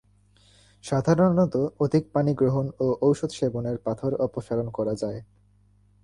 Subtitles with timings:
[0.83, 1.53] সাধারণত
[1.79, 5.19] অধিক পানি গ্রহণ ও ঔষধ সেবনের পাথর অপসারণ করা যায়।